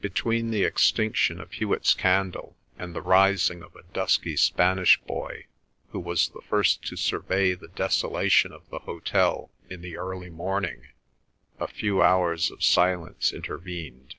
Between 0.00 0.52
the 0.52 0.64
extinction 0.64 1.38
of 1.38 1.52
Hewet's 1.52 1.92
candle 1.92 2.56
and 2.78 2.94
the 2.94 3.02
rising 3.02 3.62
of 3.62 3.76
a 3.76 3.82
dusky 3.82 4.34
Spanish 4.34 4.98
boy 5.02 5.44
who 5.90 6.00
was 6.00 6.30
the 6.30 6.40
first 6.40 6.82
to 6.86 6.96
survey 6.96 7.52
the 7.52 7.68
desolation 7.68 8.52
of 8.52 8.66
the 8.70 8.78
hotel 8.78 9.50
in 9.68 9.82
the 9.82 9.98
early 9.98 10.30
morning, 10.30 10.88
a 11.60 11.68
few 11.68 12.00
hours 12.02 12.50
of 12.50 12.64
silence 12.64 13.34
intervened. 13.34 14.14